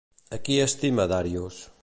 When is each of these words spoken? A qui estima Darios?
A 0.35 0.37
qui 0.47 0.55
estima 0.67 1.07
Darios? 1.13 1.55